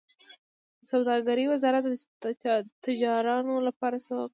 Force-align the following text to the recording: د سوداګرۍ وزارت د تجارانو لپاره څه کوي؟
د 0.79 0.81
سوداګرۍ 0.91 1.45
وزارت 1.49 1.83
د 2.23 2.25
تجارانو 2.85 3.53
لپاره 3.67 3.97
څه 4.05 4.11
کوي؟ 4.15 4.27